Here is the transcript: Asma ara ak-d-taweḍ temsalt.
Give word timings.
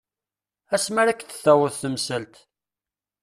Asma 0.75 0.99
ara 1.01 1.11
ak-d-taweḍ 1.11 1.73
temsalt. 1.81 2.35